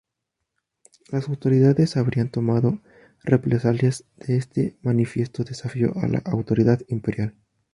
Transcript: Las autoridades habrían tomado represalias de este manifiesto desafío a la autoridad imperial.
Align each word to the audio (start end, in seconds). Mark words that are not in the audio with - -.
Las 1.11 1.29
autoridades 1.29 1.95
habrían 1.95 2.31
tomado 2.31 2.79
represalias 3.21 4.03
de 4.17 4.37
este 4.37 4.79
manifiesto 4.81 5.43
desafío 5.43 5.93
a 5.95 6.07
la 6.07 6.23
autoridad 6.25 6.79
imperial. 6.87 7.35